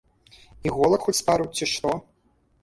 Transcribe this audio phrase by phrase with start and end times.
[0.69, 1.93] Іголак хоць з пару, ці што?